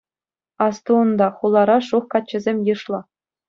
[0.67, 2.99] Асту унта, хулара шух каччӑсем йышлӑ.